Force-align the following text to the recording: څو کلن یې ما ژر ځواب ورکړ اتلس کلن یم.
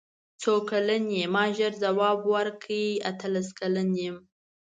څو 0.41 0.53
کلن 0.69 1.03
یې 1.17 1.23
ما 1.35 1.45
ژر 1.57 1.73
ځواب 1.83 2.19
ورکړ 2.33 2.73
اتلس 3.09 3.47
کلن 3.59 3.89
یم. 4.03 4.17